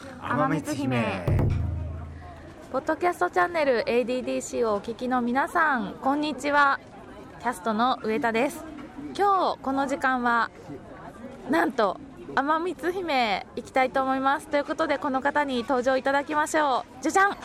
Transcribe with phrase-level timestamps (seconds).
[0.00, 1.24] 天光姫。
[2.70, 6.78] ポッドキャストチャンネル ADDC をお聞きの皆さんこんにちは。
[7.40, 8.64] キャストの上田です。
[9.16, 10.52] 今日この時間は
[11.50, 11.98] なんと
[12.36, 14.46] 天光姫行きたいと思います。
[14.46, 17.02] ということでこの方に登場いただきましょう。
[17.02, 17.30] じゃじゃん。
[17.30, 17.36] わ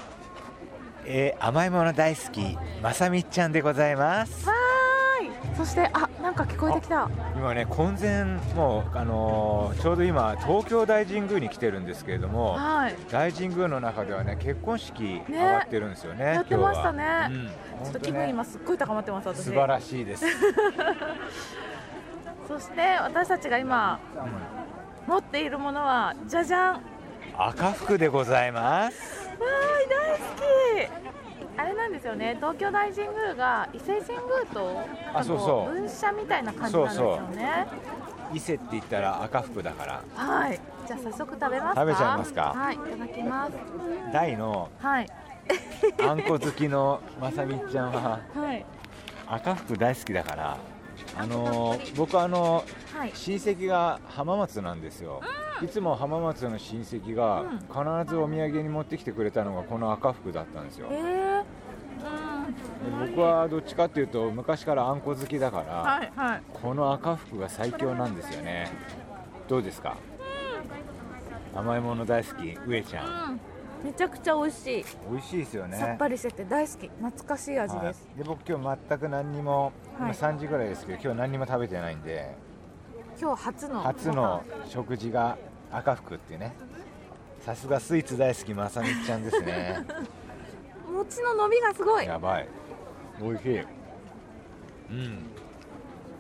[1.06, 4.48] えー甘いもの大好きまさみちゃんでございます。
[4.48, 4.63] ーい
[5.56, 7.10] そしてあなんか聞こえてきた。
[7.36, 12.96] 今ね混然もうあのーちょうど今東京大神宮に来てるんですけれどもはい。
[13.12, 17.28] 大神宮の中ではね結婚式上がってるんですよねやってましたね。
[17.30, 17.50] うん
[17.84, 19.44] ちょっと気分今すっごい高まってます私。
[19.44, 20.26] 素晴らしいです、
[22.48, 24.00] そして私たちが今
[25.08, 26.82] 持っているものはじゃじゃん。
[27.38, 29.28] 赤福でございます。
[29.28, 30.18] わーい大好
[31.20, 31.23] き
[31.58, 32.36] あれなんですよね。
[32.38, 34.82] 東京大神宮が伊勢神宮と
[35.14, 35.74] あそうそう。
[35.74, 37.68] 分社みたいな感じなんですよね。
[38.34, 40.02] 伊勢って言ったら赤福だから。
[40.16, 40.60] はい。
[40.88, 41.82] じゃあ早速食べますか？
[41.82, 42.42] 食べちゃいますか？
[42.56, 42.76] はい。
[42.76, 43.54] いただきます。
[44.12, 45.08] 大のはい。
[46.08, 48.66] あんこ好きのまさみちゃんははい。
[49.28, 50.58] 赤福大好きだから
[51.18, 52.64] あのー僕あの
[52.98, 53.12] はい。
[53.14, 55.22] 親戚が浜松なんですよ、
[55.62, 57.50] いつも浜松の親戚がうん。
[57.60, 60.88] 必ずお土産に持ってきてくれたのがこの赤福だったんですよ。
[60.92, 61.33] えー、うんで
[63.08, 66.42] 僕はどっちかっていうと昔からあんこ好きだから、はいはい。
[66.54, 68.72] この赤福が最強なんですよね。
[69.48, 69.98] どうですか、
[71.56, 72.58] 甘いもの大好き？
[72.66, 73.40] 上ちゃん、うん。
[73.84, 75.78] めちゃくちゃ美味しい、美味しいですよね。
[75.78, 76.90] さっぱりしてて大好き。
[76.90, 78.18] 懐かしい味です、はい。
[78.18, 80.16] で僕今日全く何にも、はい。
[80.16, 82.36] 今3時ぐらいですけど今日何にも食べてないんで。
[83.20, 83.82] 今日初の。
[83.82, 85.38] 初の食事が
[85.72, 86.54] 赤福っていうね。
[87.42, 89.86] さすがスイーツ大好きまさみちゃんですね。
[90.94, 92.06] 餅の伸びがすごい。
[92.06, 92.48] やばい
[93.24, 93.60] 美味しい。
[94.92, 95.30] うん。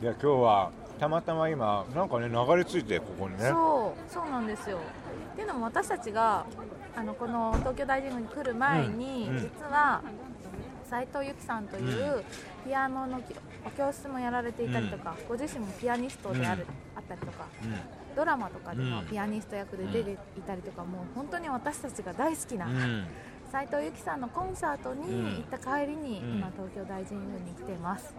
[0.02, 3.50] いや今日はたまたま今なんかね流れ着いてここにね。
[3.50, 4.80] そうそうなんですよ。
[5.34, 6.46] っていうのも私たちが
[6.96, 9.38] あのこの東京大神宮に来る前に、うん。
[9.38, 9.44] うん。
[9.44, 10.02] 実は
[10.90, 12.24] 斉藤由貴さんという
[12.66, 13.34] ピアノのき
[13.66, 16.70] お教室もやられていたりとか、ご自身もピアニストである、うん。
[16.98, 19.06] あったりとかうドラマとかでもうん。
[19.08, 23.08] ピアニスト役で出ていたりとか、もう本当に私たちが大好きな、ん、うん、
[23.54, 26.38] 斉藤由貴さんのコンサートに行った帰りに、うん。
[26.40, 28.12] 今東京大神宮に来ています。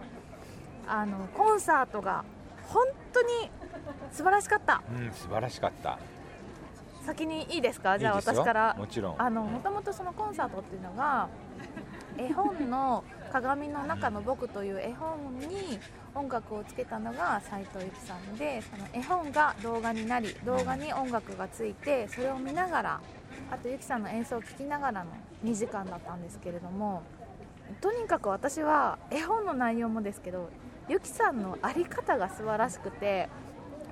[0.87, 2.23] あのコンサートが
[2.63, 3.27] 本当に
[4.13, 4.81] 素晴らしかった。
[4.89, 5.99] うん、素晴らしかった。
[7.05, 7.99] 先にいいですか？
[7.99, 8.75] じゃあ私から。
[8.77, 9.15] もちろん。
[9.21, 11.27] あのもともとそのコンサートっていうのが
[12.17, 13.03] 絵本の
[13.35, 15.77] 「鏡の中の僕」という絵本に
[16.13, 23.01] 音楽をつけたのが斉藤由貴さんでその絵本が動画になり動画に音楽がついてそれを見ながら
[23.51, 25.11] あと由貴さんの演奏を聴きながらの
[25.43, 27.03] 2時間だったんですけれども
[27.81, 30.49] とにかく私は絵本の内容もですけど
[30.87, 33.27] 由紀さんの在り方が素晴らしくて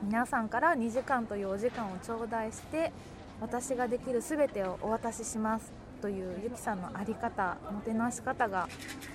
[0.04, 2.94] 皆さんから2時間というお時間を頂戴して
[3.42, 5.83] 私ができる全てをお渡しします。
[6.04, 8.68] という由紀さんの在り方もてなし方が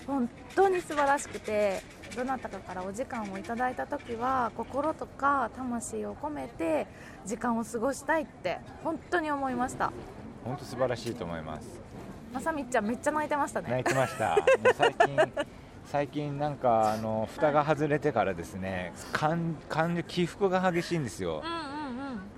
[0.07, 0.27] 本
[0.57, 1.83] 当に素晴らしくて
[2.17, 6.87] どなたかからお時間をいただいた時は心とか魂を込めて
[7.27, 9.93] 時間を過ごしたいって本当に思いました。
[10.43, 11.69] 本当素晴らしいと思います。
[12.33, 13.69] まさみっちゃんめっちゃ泣いてましたね。
[13.69, 14.39] 泣いてました。
[14.75, 15.33] 最近
[15.85, 21.43] 最近なんかあの蓋が外れてからですね感感情起伏が激しいんですよ。
[21.45, 21.69] うんうん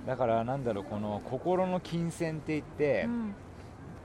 [0.06, 3.34] だからなんだろうこの心の金銭って言って、うんうん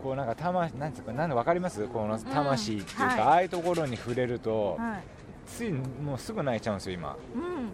[0.06, 1.88] こうなんか魂なんつうかなんでわかります？
[1.88, 3.22] この魂っていうか、はい。
[3.22, 5.04] ああいうところに触れると、はい。
[5.48, 7.18] ついもうすぐ泣いちゃうんですよ今。
[7.34, 7.70] うん。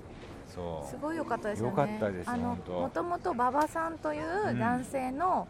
[0.48, 1.72] そすごい良かったですよね。
[1.72, 2.72] 良かったですあの本当。
[2.72, 5.46] もともと馬場さんという男性の、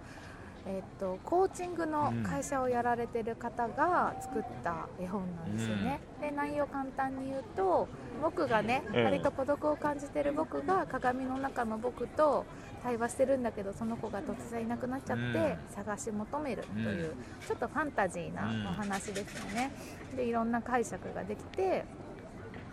[0.65, 5.99] えっとコーチングの会社をやられてる方が作った絵本なんですよね。
[6.21, 7.87] で内容簡単に言うと
[8.21, 12.45] 僕がね、ええ割と孤独を感じてる僕が鏡の中の僕と
[12.83, 15.57] 対話してるんだけどその子が突然いなくなっちゃって、うん。
[15.69, 17.13] 探し求めるという、
[17.47, 19.71] ちょっとファンタジーなお話ですよね。
[20.15, 21.85] でいろんな解釈ができて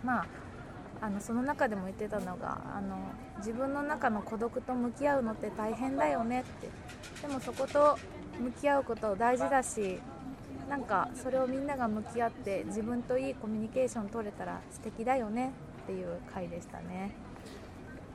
[0.03, 0.25] まあ
[1.01, 2.97] あのその中でも言ってたのがあの
[3.37, 6.69] 自分の中の孤独と向き合うのって大変だよねって。
[7.21, 7.97] でもそこと
[8.39, 9.99] 向き合うこと大事だし
[10.69, 15.51] なんかそれをみんなが向き合って自分といいコミュニケーション取れたら素敵だよね
[15.83, 17.11] っていう回でしたね。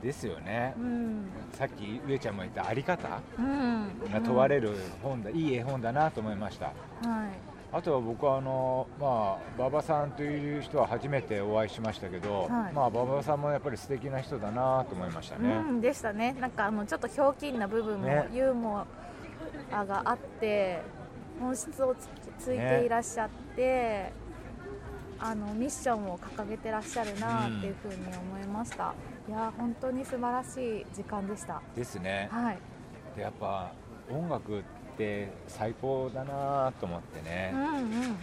[0.01, 0.73] うですよね。
[0.77, 1.25] う、ん。
[1.53, 3.87] さっき上ちゃんも言ったあり方うん。
[4.11, 6.67] が問われる本だ、いい絵本だなと思いました。
[6.67, 12.73] はいあとは僕はあのまあ馬場さんという人は初めてお会いしましたけど、はい。
[12.73, 16.37] まあ馬場さんもやっぱり素敵な人だなと思いましたね、うん、でしたね。
[16.39, 18.29] なんかあのちょっとひょうきんな部分も、ね。
[18.31, 18.85] ユーモ
[19.73, 20.79] アがあって
[21.37, 22.07] 本質をつ
[22.45, 24.13] ついていらっしゃって、
[25.19, 28.93] あのミッションを掲げてらっしゃるなっていうふうに思いました、
[29.27, 31.61] いや本当に素晴らしい時間でした。
[31.75, 32.29] ですね。
[32.31, 32.57] はい。
[33.17, 33.73] でやっぱ
[34.09, 34.63] 音楽っ
[34.97, 37.51] て最高だなと思ってね。
[37.53, 38.17] う、んうん。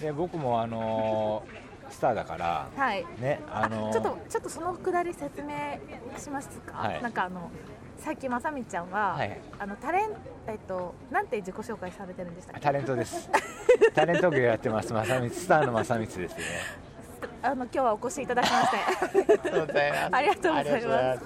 [0.00, 1.44] で僕もあの
[1.90, 3.04] スターだからはい。
[3.20, 5.78] ねあのあちょっとちょっとそのくだり説明
[6.18, 7.02] しますか、はい。
[7.02, 7.50] なんかあの
[7.98, 9.40] さっきまさみちゃんは、はい。
[9.58, 10.10] あのタレン
[10.46, 13.30] えっとなんて自己紹介されてるんでしたタレントです。
[13.94, 14.92] タレント業やってます。
[14.92, 16.44] 正光スターの正光ですね。
[17.42, 18.76] あの今日はお越しいただきまして。
[20.12, 21.20] ありがとうございます。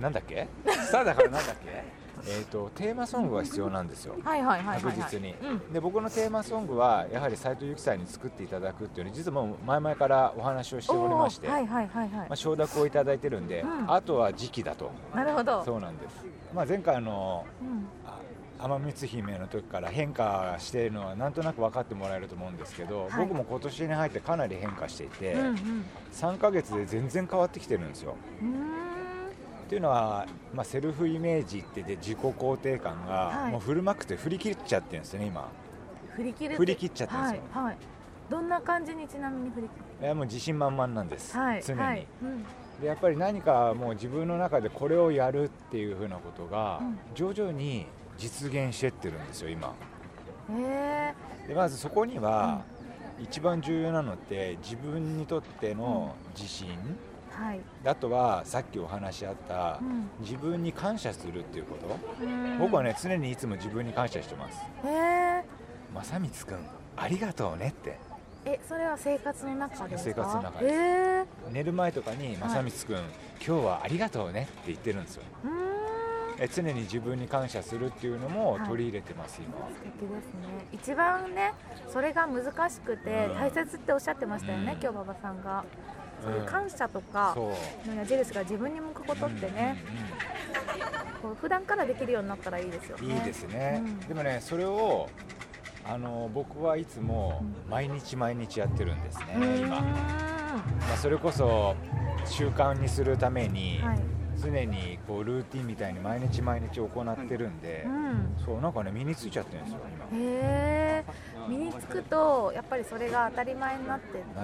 [0.00, 0.48] なんだっけ？
[0.66, 1.84] スターだからなんだっけ？
[2.26, 4.16] えっ、とテーマソングが必要なんですよ。
[4.24, 5.72] はいはいはいはい、はい、確実に、うん。
[5.72, 13.92] で僕のテーマソングはやはり斉藤由貴さんに作っていただくっていうのは実はもう前々からお話をしておりまして、はいはいはいはい、まあ、承諾をいただいてるんで、うん。
[13.92, 14.90] あとは時期だと。
[15.14, 15.64] なるほど。
[15.64, 16.24] そうなんです、
[16.54, 17.86] まあ、前回のうん。
[18.06, 18.18] あ
[18.62, 23.26] 天光姫の時から変化しているのはなんとなく分かってもらえると思うんですけど、はい。
[23.26, 25.56] 僕も今年に入ってかなり変化していて、うんうん。
[26.12, 28.16] 3ヶ月で全然変わってきてるんですよ。
[28.42, 28.79] うーん
[29.70, 33.44] っていうのは、まあ、セルフイメージってで自己肯定感はい。
[33.44, 35.48] がもう振るまくて振り切っちゃってるんですよね今。
[36.16, 37.42] 振り切る振り切っちゃってるんですよ。
[37.52, 37.76] はいはい。
[38.28, 42.06] どんな感じにちなみに振り切いやもう自信満々なんです、るはい常に、はい。
[42.20, 42.44] うん。
[42.80, 46.98] でやっぱり何かもう自分の中でこれをやるっていうふうなことがうん。
[47.14, 47.86] 徐々に
[48.18, 49.68] 実現してってるんですよ今。
[49.68, 51.14] へ
[51.46, 52.64] えでまずそこには
[53.20, 56.70] 一番重要なのって自分にとっての自信、
[57.40, 57.60] はい。
[57.84, 60.10] あとはさっきお話しあったうん。
[60.20, 61.98] 自分に感謝するっていうこと。
[62.22, 62.58] うん。
[62.58, 64.58] 僕はね常にいつも自分に感謝してます。
[64.84, 65.44] へえ。
[65.94, 66.66] 正光くん
[66.96, 67.98] ありがとうねって。
[68.44, 71.24] えそれは生活の中で生活の中でえ。
[71.50, 75.22] 寝る前とかに正光くん、今日はありがとうねって言ってるんですよ。
[76.38, 78.68] え常に自分に感謝するっていうのもはい。
[78.68, 79.54] 取り入れてます、今。
[79.68, 80.66] 素敵ですね。
[80.72, 81.52] 一番ね
[81.92, 83.34] それが難しくてうん。
[83.34, 84.80] 大切っておっしゃってましたよね、うん。
[84.80, 85.64] 今日馬場さんが
[86.22, 86.46] そういううん。
[86.46, 87.34] 感謝とか
[87.86, 89.82] の矢印が自分に向くことってね、
[91.22, 93.04] こう普段からできるようになったらいいですよね。
[93.04, 94.00] うんうんいいですね、うん。
[94.00, 95.08] でもねそれを
[95.88, 99.26] あの僕はいつも毎日毎日やってるんですね、
[99.60, 99.84] 今、ま
[100.92, 101.74] あ、それこそ
[102.26, 103.98] 習慣にするために、はい。
[104.42, 108.36] 常にこうルーティンみたいに毎日毎日行ってるんで、うん。
[108.42, 109.80] そうなんかね身についちゃってるんですよ
[110.10, 110.18] 今。
[110.18, 111.04] へえ
[111.46, 114.34] 身につくとやっぱりそれが当たり前になってって。
[114.34, 114.42] な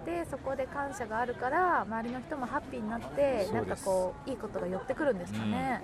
[0.00, 5.82] ってでそこで感謝があるから周りの人もハッピーになってなんかこういいことが寄ってくるんですかね、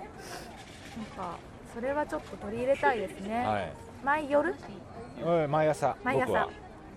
[0.97, 1.37] なんか
[1.73, 3.73] それはちょっと取り入れたいですね、はい。
[4.03, 4.55] 毎夜？
[5.23, 5.95] うん毎朝。
[6.03, 6.49] 毎朝。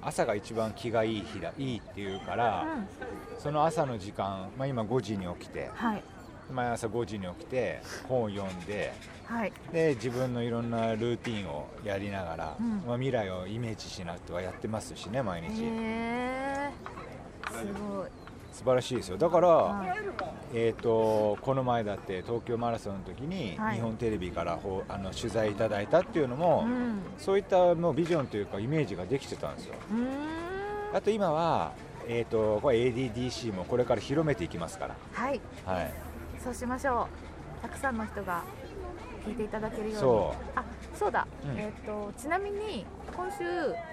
[0.03, 3.39] 朝が一番気がいい日だいいっていうから、うん。
[3.39, 6.03] その朝の時間、まあ、今5時に起きてはい。
[6.51, 8.93] 毎朝5時に起きて本を読んで
[9.27, 9.53] はい。
[9.73, 12.83] で自分のいろんなルーティンをやりながら、うん。
[12.87, 15.63] まあ、未来をイメージしなくてはやってますしね毎へ日
[17.67, 18.09] ごい。
[18.53, 19.17] 素晴らしいですよ。
[19.17, 19.89] だから、はい
[20.53, 23.77] えー、とこの前だって東京マラソンの時にはい。
[23.77, 27.01] 日本テレビからほあの取材いただいたっていうのも、うん。
[27.19, 29.75] そういったもうビジョンというかイメージができてたんですよ。
[30.93, 31.73] あと今は、
[32.09, 35.41] えー、とこれ ADDC もこれから広めていきますから、はい。
[35.65, 35.93] はい、
[36.43, 37.07] そうしましょ
[37.61, 37.63] う。
[37.63, 38.43] たくさんの人が
[39.25, 39.97] 聞いていただけるように。
[40.01, 40.65] そあ
[40.95, 41.59] そうだ、うん。
[41.59, 42.85] えっ、とちなみに
[43.17, 43.45] 今週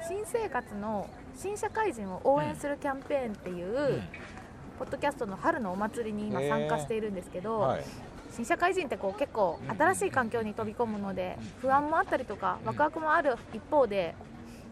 [0.07, 4.03] 新生活の新社会人を応援するキャンペーンっていう、うん。
[4.77, 7.83] ポッドキャストの春のお祭りに今参加しているんですけど、はい、
[8.31, 14.13] 新社会人ってこう結構新しい環境に飛び込むので不安もあったりとかワクワクもある一方で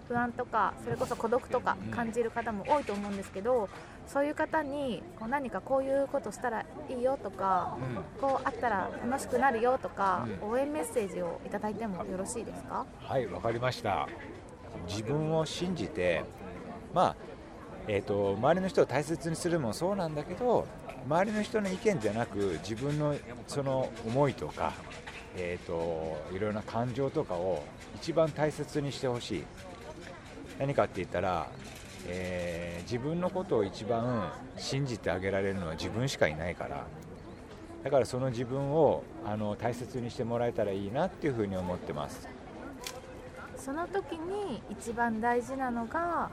[0.08, 3.70] 不安とかそれこそ孤独とか感じる方も多いと思うんですけど
[4.08, 7.78] そういう方にこう何かこういうことしたらいいよとか
[8.22, 12.86] こうあったら楽しくなるよとかう応援メッセージをいただいてもよろしいですか？
[13.00, 14.08] はい、わかりました。
[14.88, 16.24] 自分を信じて、
[16.94, 17.16] まあ、
[17.88, 20.68] えっ、と、周りの人を大切にするもそうなんだけど。
[21.08, 23.16] 周りの人の意見じゃなく、自分の
[23.48, 24.74] その思いとか。
[25.38, 27.64] えっ、と、いろいろな感情とかを
[27.96, 29.44] 一番大切にしてほしい。
[30.60, 31.48] 何かって言ったら。
[32.08, 36.86] えー自分のことを一番信じてあげられるのは自分しかいないから。
[37.84, 42.28] だからその自分をあの大切にしてもらえたらいいなっていうふうに思ってます。
[43.58, 46.30] その時に一番大事なのが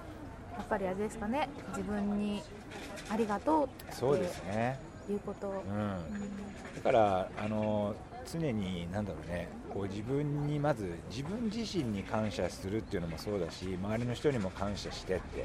[0.56, 2.42] やっぱりあれですかね自分に
[3.10, 4.78] ありがとうそうですね。
[5.04, 5.76] っていうこと、うん。
[5.76, 5.96] うん
[6.76, 7.94] だからあの
[8.30, 15.44] 常に何だろうねこう自分にまず自分自身に感謝するっていうのもそうだし周りの人にも感謝してって。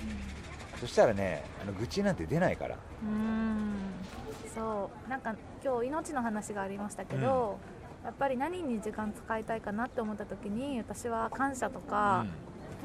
[0.80, 2.76] そしたらねあの愚痴なんて出ないから。
[2.76, 3.68] うーん。
[4.54, 5.10] そう。
[5.10, 7.58] なんか今日命の話がありましたけど、
[8.04, 12.26] やっぱり何に時間使いたいかなって思った時に私は感謝とか、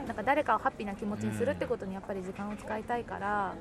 [0.07, 3.55] なんか誰かをハッピーな気持ちにするってことにやっぱり時間を使いたいから、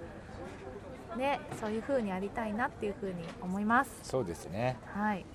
[1.18, 3.92] ね、そういう風にありたいなっていう風に思います。
[4.04, 4.78] そうですね。
[4.86, 5.26] はい、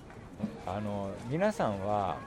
[0.65, 2.17] あの皆さんは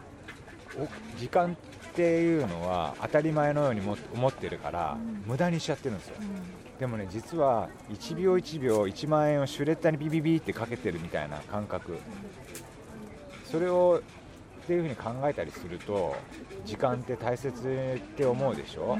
[0.76, 0.86] お
[1.18, 1.56] 時間
[1.90, 5.24] っていうのは当たり前のようにも思ってるから、うん。
[5.26, 6.16] 無駄にしちゃってるんですよ。
[6.20, 6.78] うん。
[6.78, 11.98] でもね実は1秒1秒1万円をシュレッダーにビビビってかけてるみたいな感覚。
[13.44, 14.00] それを
[14.62, 16.14] っていうふうに考えたりすると
[16.64, 18.96] 時間って大切って思うでしょ、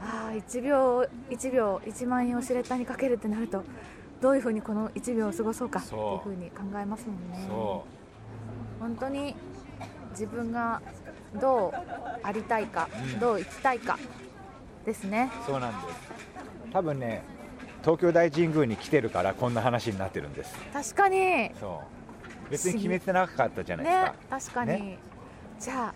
[0.00, 3.62] ああ1秒1秒1万円をシュレッダーにかけるってなると
[4.22, 7.44] どういうふうにこの1秒を過ごそうかっていうふうに考えますもんね。
[7.46, 7.84] そ
[8.80, 9.34] 本当に
[10.10, 10.80] 自分が
[11.40, 11.72] どう
[12.22, 13.20] ありたいか、うん。
[13.20, 13.98] どう生きたいか
[14.84, 15.30] ですね。
[15.42, 15.98] うそうなんです。
[16.72, 17.22] 多分ね
[17.82, 20.54] 東京大神宮に来てるからこんな話になってるんです。
[20.72, 21.50] 確かに。
[21.60, 21.82] そ
[22.46, 22.50] う。
[22.50, 24.98] 別に決めてなかったじゃないですねか、確かに、ね。
[25.60, 25.94] じゃあ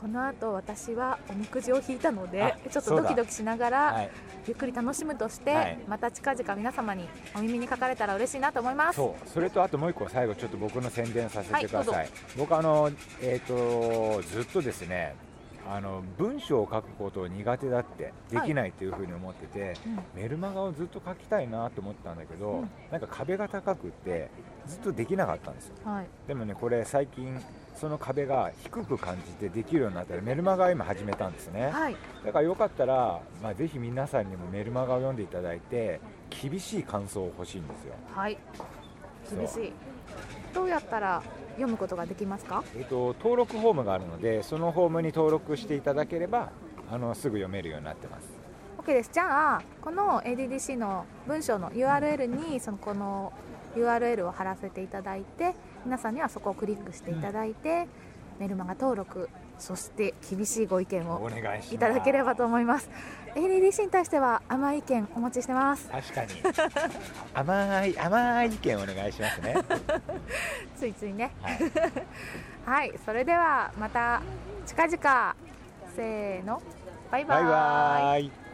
[0.00, 4.10] この後私はおみくじを引いたのであちょっとドキドキしながら、はい。
[4.46, 5.78] ゆっくり楽しむとして、はい。
[5.86, 8.96] また近々皆様にお耳にかかれたら嬉しいなと思います。
[8.96, 9.28] そう。
[9.28, 12.90] それとあともう一個最後ちょっと僕の宣伝させてください、はい僕あの
[13.20, 15.14] えっ、とずっとですね
[15.68, 19.74] あの文章を書くことを苦手だってできないっていうふうに思ってて、
[20.14, 20.22] うん。
[20.22, 22.70] メルマガをずっと書きたいなと思ったんだけど、うん。
[22.92, 24.30] なんか壁が高くって
[24.66, 25.74] ずっとできなかったんですよ。
[25.84, 26.06] はい。
[26.28, 27.38] でもねこれ最近
[27.78, 31.70] その壁が低く感じてできるようになったらメルマガを今始めたんですね。
[31.70, 31.96] はい。
[32.24, 37.94] だからよかったら、まあ、ぜひ皆さんにもメルマガを読んでいただいて厳しい感想を欲しいんですよ。
[38.14, 38.36] はい。
[39.30, 39.72] 厳しい。
[40.52, 42.64] どうやったら読むことができますか？
[42.76, 46.50] えっと、登録フォームがあるのでそのフォームに登録していただければ
[46.90, 48.28] あのすぐ読めるようになってます。
[48.78, 49.10] OK です。
[49.12, 53.32] じゃあこの ADDC の文章の URL にそのこの
[53.76, 55.54] URL を貼らせていただいて
[55.84, 57.86] 皆さんにはそこをクリックしていただいて、
[58.38, 62.88] メルマガ登録そして厳しいご意見をお願いただければと思います。
[63.34, 65.88] ADDC に対しては甘い意見お待ちしてます。
[65.88, 66.30] 確かに。
[67.34, 69.56] 甘い甘い意見お願いしますね。
[70.78, 71.32] ついついね。
[71.42, 71.58] はい。
[72.64, 73.00] はい。
[73.04, 74.22] それではまた
[74.66, 75.36] 近々。
[75.96, 76.62] せーの。
[77.10, 77.42] バイババイ。
[77.42, 78.47] ーイバイ